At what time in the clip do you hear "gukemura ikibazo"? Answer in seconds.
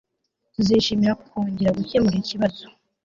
1.79-2.63